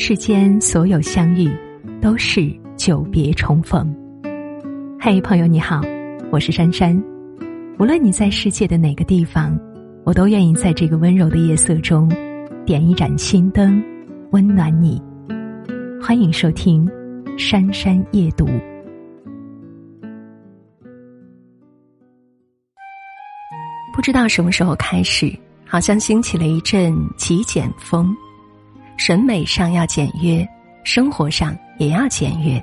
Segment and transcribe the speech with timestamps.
[0.00, 1.50] 世间所有相遇，
[2.00, 3.92] 都是久别重逢。
[5.00, 5.82] 嘿，朋友你好，
[6.30, 6.96] 我是珊珊。
[7.80, 9.58] 无论你在世界的哪个地方，
[10.04, 12.08] 我都愿意在这个温柔的夜色中，
[12.64, 13.82] 点一盏心灯，
[14.30, 15.02] 温暖你。
[16.00, 16.86] 欢迎收听
[17.36, 18.46] 《珊珊夜读》。
[23.92, 25.28] 不知道什么时候开始，
[25.66, 28.16] 好像兴起了一阵极简风。
[28.98, 30.46] 审美上要简约，
[30.82, 32.62] 生活上也要简约。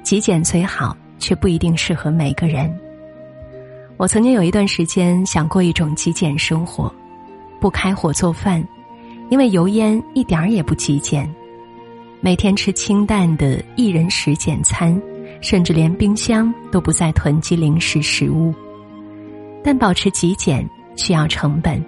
[0.00, 2.72] 极简虽好，却不一定适合每个人。
[3.96, 6.90] 我曾经有一段时间想过一种极简生活，
[7.60, 8.64] 不开火做饭，
[9.28, 11.28] 因为油烟一点儿也不极简。
[12.20, 14.98] 每天吃清淡的一人食简餐，
[15.42, 18.54] 甚至连冰箱都不再囤积零食食物。
[19.64, 21.84] 但保持极简需要成本，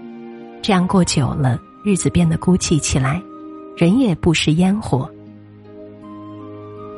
[0.61, 3.23] 这样过久了，日子变得孤寂起来。
[3.77, 5.11] 人也不食烟火。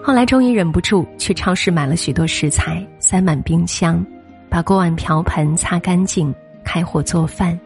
[0.02, 4.04] 后来终于忍不住去超市买了许多食材，塞满冰箱，
[4.50, 7.58] 把锅碗瓢盆擦干净，开火做饭。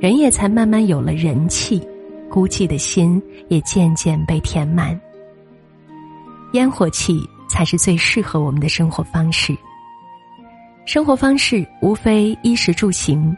[0.00, 1.80] 人也才慢慢有了人气，
[2.28, 4.98] 孤寂的心也渐渐被填满。
[6.52, 9.56] 烟火气才是最适合我们的生活方式。
[10.84, 13.34] 生活方式无非衣食住行，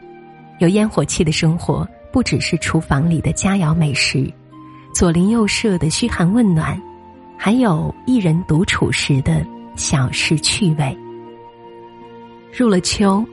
[0.59, 1.87] 有烟火气的生活。
[2.17, 4.27] 不只是厨房里的佳肴美食，
[4.91, 6.81] 左邻右舍的嘘寒问暖，
[7.37, 10.97] 还有一人独处时的小事趣味。
[12.51, 13.23] 入了秋，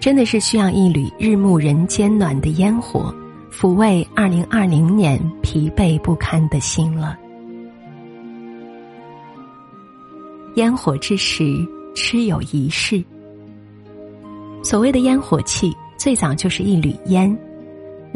[0.00, 3.14] 真的是需要一缕日暮人间暖的烟火，
[3.48, 7.16] 抚慰二零二零年疲惫不堪的心了。
[10.56, 13.00] 烟火之时，吃有仪式。
[14.64, 17.38] 所谓的烟火气，最早就是一缕烟。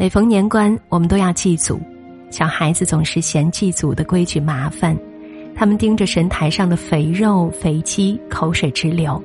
[0.01, 1.79] 每逢年关，我们都要祭祖。
[2.31, 4.97] 小孩子总是嫌祭祖的规矩麻烦，
[5.55, 9.23] 他们盯着神台上的肥肉、肥鸡，口水直流。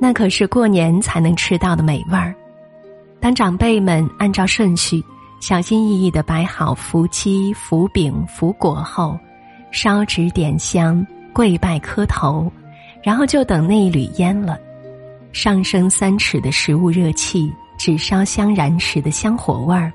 [0.00, 2.34] 那可是过年才能吃到的美味儿。
[3.20, 5.00] 当长辈们按照顺序，
[5.38, 9.16] 小心翼翼的摆好福鸡、福饼、福果后，
[9.70, 12.50] 烧纸点香、跪拜磕头，
[13.04, 14.58] 然后就等那一缕烟了。
[15.32, 19.92] 上升三尺的食物热气，纸烧香燃时的香火味儿。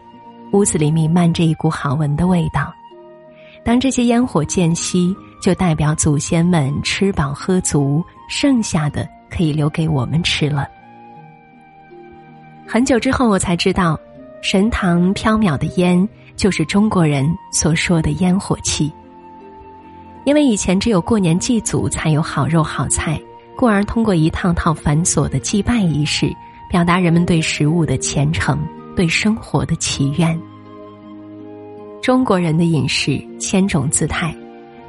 [0.53, 2.71] 屋子里弥漫着一股好闻的味道，
[3.65, 10.67] 当这些烟火渐熄，就代表祖先们吃饱喝足，剩下的可以留给我们吃了。
[12.67, 13.99] 很久之后，我才知道，
[14.43, 18.93] 神堂飘渺的烟，就是中国人所说的烟火气。
[20.23, 23.19] 因为以前只有过年祭祖才有好肉好菜，
[23.57, 26.31] 故而通过一套套繁琐的祭拜仪式，
[26.69, 28.55] 表达人们对食物的虔诚。
[28.95, 30.39] 对生活的祈愿。
[32.01, 34.35] 中国人的饮食千种姿态，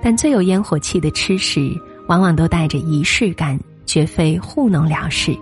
[0.02, 1.70] 但最有烟火气的吃食，
[2.08, 5.32] 往往都带着仪式感，绝非糊弄了事。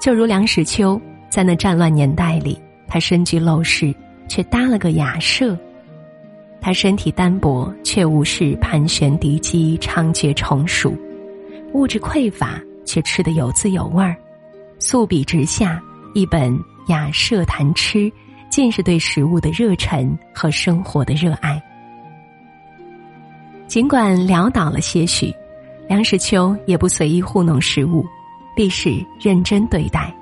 [0.00, 2.58] 就如梁实秋在那战乱年代里，
[2.88, 3.94] 他身居陋室，
[4.28, 5.56] 却搭了个雅舍；
[6.60, 10.96] 他身体单薄，却无视盘旋敌机、猖獗虫鼠，
[11.72, 14.16] 物质匮乏，却吃得有滋有味儿。
[14.80, 15.80] 素笔直下
[16.14, 16.58] 一本。
[16.86, 18.12] 雅舍谈吃，
[18.50, 21.62] 尽是对食物的热忱和生活的热爱。
[23.66, 25.34] 尽管潦倒了些许，
[25.88, 28.04] 梁实秋也不随意糊弄食物，
[28.54, 30.14] 必是认真对待。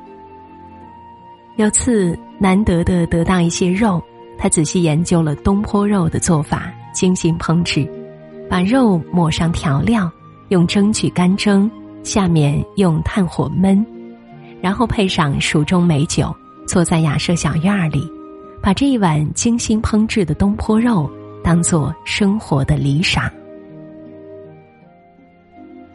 [1.56, 4.02] 有次难得的得到一些肉，
[4.38, 7.86] 他仔细研究了东坡肉的做法，精心烹制，
[8.48, 10.10] 把肉抹上调料，
[10.48, 11.70] 用蒸具干蒸，
[12.02, 13.84] 下面用炭火焖，
[14.62, 16.34] 然后配上蜀中美酒。
[16.66, 18.08] 坐在雅舍小院里，
[18.62, 21.10] 把这一碗精心烹制的东坡肉
[21.42, 23.30] 当做生活的理想。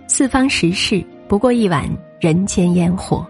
[0.07, 1.89] 四方食事，不过一碗
[2.19, 3.25] 人间烟火。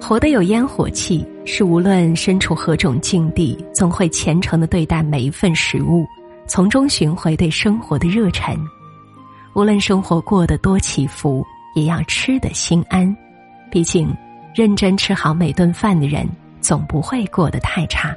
[0.00, 6.04] 活得有烟火气，是无论身处何种境地，总会虔诚的对待每一份食物，
[6.46, 8.56] 从中寻回对生活的热忱。
[9.54, 13.16] 无论生活过得多起伏，也要吃得心安。
[13.70, 14.14] 毕竟。
[14.56, 16.26] 认真吃好每顿饭的人，
[16.62, 18.16] 总不会过得太差。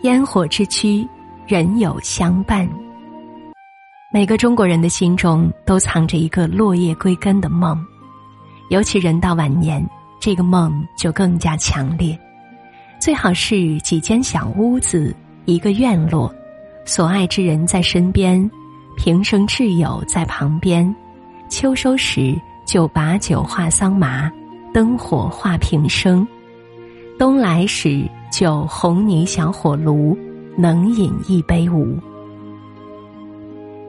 [0.00, 1.06] 烟火之躯，
[1.46, 2.66] 人有相伴。
[4.10, 7.78] 每个中国人的心中都藏着一个落叶归根的梦，
[8.70, 9.86] 尤其人到晚年，
[10.18, 12.18] 这个梦就更加强烈。
[12.98, 15.14] 最好是几间小屋子，
[15.44, 16.34] 一个院落，
[16.86, 18.50] 所爱之人在身边，
[18.96, 20.96] 平生挚友在旁边。
[21.50, 22.34] 秋收时。
[22.64, 24.30] 就把酒话桑麻，
[24.72, 26.26] 灯火话平生；
[27.18, 30.16] 冬来时就红泥小火炉，
[30.56, 31.96] 能饮一杯无。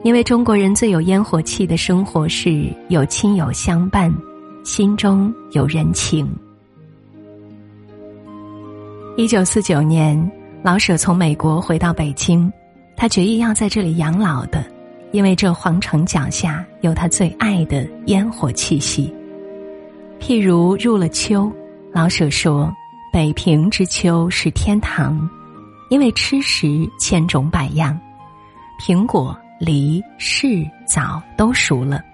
[0.02, 4.14] 因为中国人最有烟火气的生活是有亲友相伴，
[4.62, 6.28] 心中有人情。
[9.16, 10.30] 一九四九年，
[10.62, 12.52] 老舍从美国回到北京，
[12.96, 14.64] 他决意要在这里养老的，
[15.12, 19.12] 因为这皇城脚下有他最爱的烟火气息。
[20.20, 21.52] 譬如入了秋，
[21.92, 22.74] 老舍说
[23.12, 25.28] ：“北平之秋是天堂，
[25.90, 27.98] 因为吃食千种百样，
[28.80, 32.04] 苹果。”梨、柿、枣都熟了，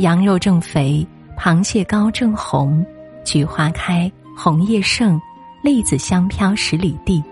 [0.00, 2.84] 羊肉正肥，螃蟹膏正红，
[3.24, 5.18] 菊花开，红叶盛，
[5.62, 7.24] 栗子香飘十里地。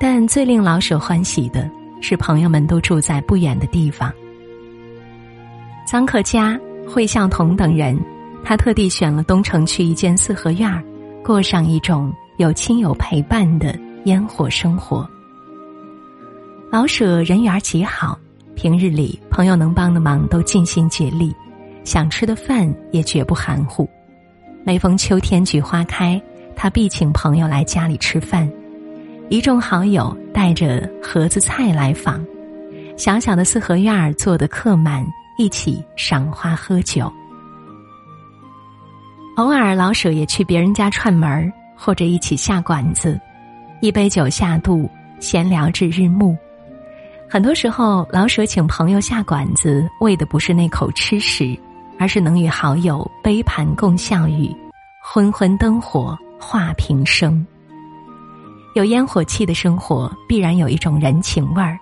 [0.00, 1.70] 但最令老舍欢喜的
[2.02, 4.12] 是，朋友们都住在不远的地方。
[5.88, 7.98] 臧克家、惠孝同等人，
[8.44, 10.82] 他特地选了东城区一间四合院儿，
[11.24, 15.08] 过上一种有亲友陪伴的烟火生活。
[16.70, 18.18] 老舍人缘极好。
[18.54, 21.34] 平日里，朋友能帮的忙都尽心竭力，
[21.84, 23.88] 想吃的饭也绝不含糊。
[24.64, 26.20] 每逢秋天菊花开，
[26.54, 28.50] 他必请朋友来家里吃饭。
[29.28, 32.24] 一众好友带着盒子菜来访，
[32.96, 35.06] 小小的四合院儿坐得客满，
[35.38, 37.10] 一起赏花喝酒。
[39.36, 43.18] 偶尔，老舍也去别人家串门儿，或者一起下馆子，
[43.80, 44.88] 一杯酒下肚，
[45.18, 46.36] 闲聊至日暮。
[47.26, 51.58] 很多时候，老舍请朋友下馆子，为的不是那口吃食，
[51.98, 54.54] 而是能与好友杯盘共笑语，
[55.02, 57.44] 昏昏灯火话平生。
[58.74, 61.78] 有烟火气的生活，必然有一种人情味儿，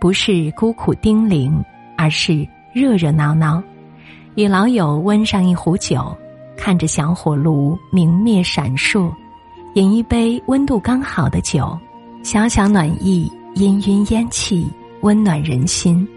[0.00, 1.64] 不是孤苦丁零，
[1.96, 3.62] 而是热热闹闹。
[4.34, 6.16] 与老友温上一壶酒，
[6.56, 9.12] 看着小火炉明灭闪烁，
[9.74, 11.78] 饮一杯温度刚好的酒，
[12.22, 14.66] 小小暖意，氤氲烟气。
[15.00, 16.08] 温暖人心，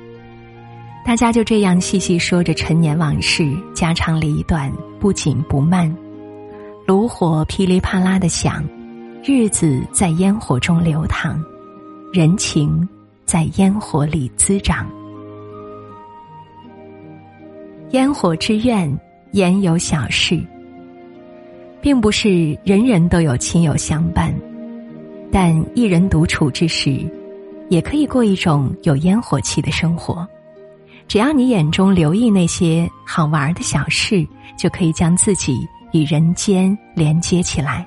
[1.03, 5.93] 大家就这样细细说着陈年往事，家长里短，不紧不慢。
[6.85, 8.63] 炉火噼里啪啦的响，
[9.23, 11.43] 日子在烟火中流淌，
[12.13, 12.87] 人情
[13.25, 14.89] 在烟火里滋长。
[17.91, 18.97] 烟火之愿，
[19.31, 20.41] 言有小事，
[21.81, 24.33] 并不是人人都有亲友相伴，
[25.31, 26.99] 但一人独处之时。
[27.69, 30.25] 也可以过一种有烟火气的生活，
[31.05, 34.25] 只要你眼中留意那些好玩的小事，
[34.57, 37.85] 就可以将自己与人间连接起来。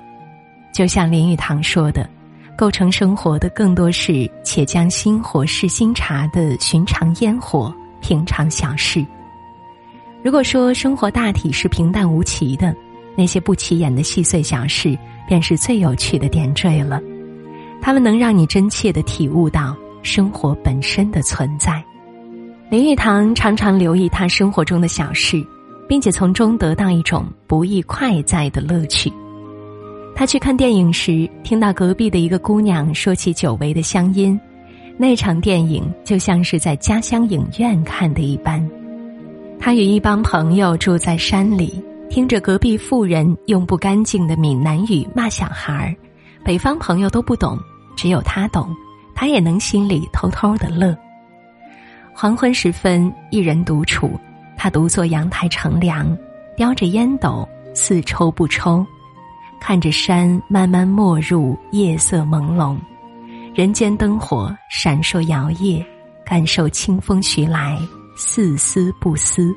[0.72, 2.08] 就像林语堂说的
[2.56, 9.04] ：“构成生活的更多是且将心火试新茶的寻常烟火、平常小事。”
[10.22, 12.74] 如果说生活大体是平淡无奇的，
[13.16, 14.96] 那些不起眼的细碎小事，
[15.26, 17.00] 便是最有趣的点缀了。
[17.80, 21.82] 他们能让你真切的体悟到生活本身的存在。
[22.70, 25.42] 林语堂常常留意他生活中的小事，
[25.88, 29.10] 并且从中得到一种不易快哉的乐趣。
[30.20, 34.38] 他去看电影时，听到隔壁的一个姑娘说起久违的乡音，
[34.98, 38.62] 那场电影就像是在家乡影院看的一般。
[39.58, 45.96] 他与一帮朋友住在山里，听着隔壁妇人用不干净的闽南语骂小孩儿，
[46.44, 47.58] 北方朋友都不懂。
[47.96, 48.68] 只有他懂，
[49.14, 50.94] 他也能心里偷偷的乐。
[52.12, 54.20] 黄昏时分，一人独处，
[54.54, 56.14] 他独坐阳台乘凉，
[56.58, 58.84] 叼着烟斗，似抽不抽，
[59.60, 62.76] 看着山慢慢没入夜色朦胧，
[63.54, 65.84] 人间灯火闪烁摇曳，
[66.24, 67.78] 感受清风徐来，
[68.16, 69.54] 似思不思。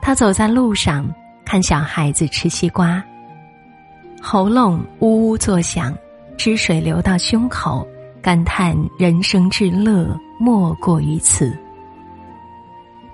[0.00, 1.06] 他走在路上，
[1.44, 3.02] 看小孩子吃西瓜，
[4.20, 5.94] 喉咙呜呜作响。
[6.36, 7.86] 汁水流到胸口，
[8.20, 11.56] 感叹人生至乐莫过于此。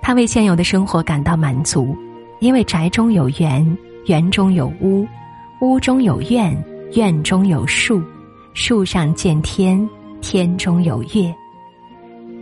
[0.01, 1.97] 他为现有的生活感到满足，
[2.41, 5.07] 因为宅中有园，园中有屋，
[5.63, 6.53] 屋中有院，
[6.91, 8.03] 院中有树，
[8.53, 9.89] 树上见天，
[10.19, 11.33] 天中有月。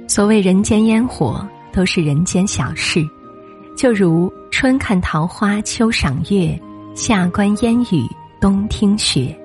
[0.07, 3.07] 所谓人间烟火，都是人间小事，
[3.77, 6.59] 就如春看桃花，秋赏月，
[6.95, 8.09] 夏观烟雨，
[8.39, 9.37] 冬听雪。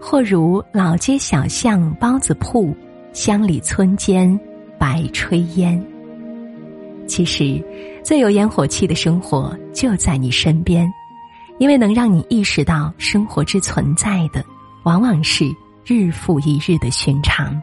[0.00, 2.74] 或如老街小巷包子铺，
[3.12, 4.40] 乡里村间
[4.78, 5.78] 白炊烟。
[7.06, 7.62] 其实，
[8.02, 10.90] 最有烟火气的生活就在你身边，
[11.58, 14.44] 因为能让你意识到生活之存在的，
[14.82, 17.60] 往往是日复一日的寻常。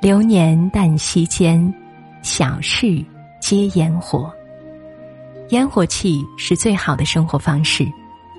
[0.00, 1.72] 流年淡息间，
[2.22, 3.04] 小事
[3.40, 4.30] 皆烟火。
[5.50, 7.86] 烟火气是最好的生活方式，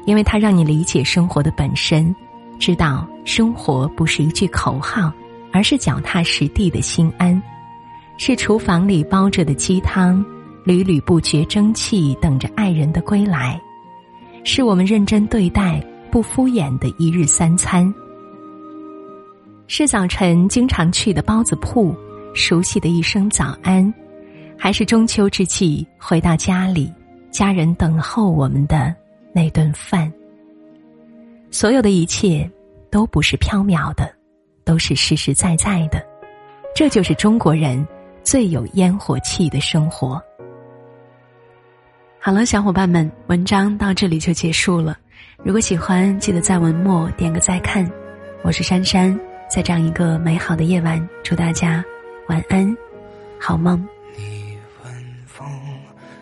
[0.06, 2.14] 因为它让你理解生活的本身。
[2.60, 5.12] 知道生活不是一句口号，
[5.54, 7.42] 而是脚踏实地的心安，
[8.18, 10.26] 是厨房里煲着的鸡汤，
[10.64, 13.62] 缕缕不绝蒸汽等着爱人的归来，
[14.50, 17.94] 是我们认真对待、不敷衍的一日三餐，
[19.68, 21.94] 是早晨经常去的包子铺，
[22.34, 23.94] 熟悉的一声早安，
[24.58, 26.90] 还是中秋之际回到家里，
[27.30, 28.96] 家人等候我们的
[29.34, 30.10] 那顿饭。
[31.52, 32.50] 所有的一切，
[32.90, 34.10] 都不是缥缈的，
[34.64, 36.02] 都是实实在在的。
[36.74, 37.86] 这就是中国人
[38.24, 40.24] 最有烟火气的生活。
[42.28, 44.98] 好了，小伙伴们，文章到这里就结束了。
[45.46, 47.90] 如果喜欢，记得在文末点个再看。
[48.42, 49.18] 我是珊珊，
[49.50, 51.82] 在这样一个美好的夜晚，祝大家
[52.28, 52.76] 晚安，
[53.40, 53.82] 好梦。